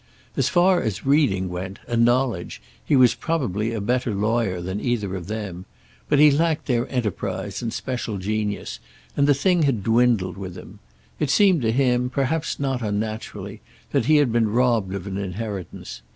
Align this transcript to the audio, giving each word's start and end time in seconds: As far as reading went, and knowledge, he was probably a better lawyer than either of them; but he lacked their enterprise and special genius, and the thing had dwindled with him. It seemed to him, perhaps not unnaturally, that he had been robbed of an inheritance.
As 0.35 0.49
far 0.49 0.81
as 0.81 1.05
reading 1.05 1.47
went, 1.47 1.77
and 1.87 2.03
knowledge, 2.03 2.59
he 2.83 2.95
was 2.95 3.13
probably 3.13 3.71
a 3.71 3.79
better 3.79 4.15
lawyer 4.15 4.59
than 4.59 4.81
either 4.81 5.15
of 5.15 5.27
them; 5.27 5.65
but 6.09 6.17
he 6.17 6.31
lacked 6.31 6.65
their 6.65 6.91
enterprise 6.91 7.61
and 7.61 7.71
special 7.71 8.17
genius, 8.17 8.79
and 9.15 9.27
the 9.27 9.35
thing 9.35 9.61
had 9.61 9.83
dwindled 9.83 10.37
with 10.37 10.55
him. 10.55 10.79
It 11.19 11.29
seemed 11.29 11.61
to 11.61 11.71
him, 11.71 12.09
perhaps 12.09 12.59
not 12.59 12.81
unnaturally, 12.81 13.61
that 13.91 14.05
he 14.05 14.15
had 14.15 14.31
been 14.31 14.49
robbed 14.51 14.95
of 14.95 15.05
an 15.05 15.19
inheritance. 15.19 16.01